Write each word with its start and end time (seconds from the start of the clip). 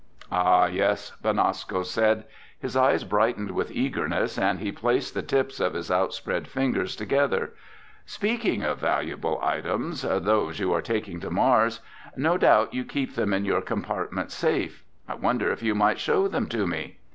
"Ah, 0.31 0.65
yes," 0.65 1.11
Benasco 1.21 1.83
said. 1.85 2.23
His 2.59 2.75
eyes 2.75 3.03
brightened 3.03 3.51
with 3.51 3.69
eagerness 3.69 4.35
and 4.35 4.57
he 4.59 4.71
placed 4.71 5.13
the 5.13 5.21
tips 5.21 5.59
of 5.59 5.75
his 5.75 5.91
outspread 5.91 6.47
fingers 6.47 6.95
together. 6.95 7.51
"Speaking 8.07 8.63
of 8.63 8.79
valuable 8.79 9.39
items—those 9.43 10.59
you 10.59 10.73
are 10.73 10.81
taking 10.81 11.19
to 11.19 11.29
Mars—no 11.29 12.35
doubt 12.39 12.73
you 12.73 12.83
keep 12.83 13.13
them 13.13 13.31
in 13.31 13.45
your 13.45 13.61
compartment 13.61 14.31
safe. 14.31 14.83
I 15.07 15.13
wonder 15.13 15.51
if 15.51 15.61
you 15.61 15.75
might 15.75 15.99
show 15.99 16.27
them 16.27 16.47
to 16.47 16.65
me?" 16.65 16.97